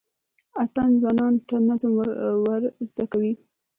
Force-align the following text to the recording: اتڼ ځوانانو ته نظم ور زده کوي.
اتڼ 0.63 0.89
ځوانانو 1.01 1.43
ته 1.47 1.55
نظم 1.67 1.91
ور 2.45 2.61
زده 2.89 3.05
کوي. 3.11 3.31